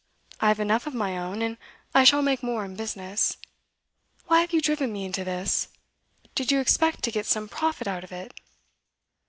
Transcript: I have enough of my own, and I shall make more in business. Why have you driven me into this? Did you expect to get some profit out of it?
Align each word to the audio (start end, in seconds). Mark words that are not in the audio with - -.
I 0.39 0.47
have 0.47 0.59
enough 0.59 0.87
of 0.87 0.95
my 0.95 1.15
own, 1.15 1.43
and 1.43 1.57
I 1.93 2.05
shall 2.05 2.23
make 2.23 2.41
more 2.41 2.65
in 2.65 2.75
business. 2.75 3.37
Why 4.25 4.41
have 4.41 4.51
you 4.51 4.59
driven 4.59 4.91
me 4.91 5.05
into 5.05 5.23
this? 5.23 5.67
Did 6.33 6.51
you 6.51 6.59
expect 6.59 7.03
to 7.03 7.11
get 7.11 7.27
some 7.27 7.47
profit 7.47 7.87
out 7.87 8.03
of 8.03 8.11
it? 8.11 8.33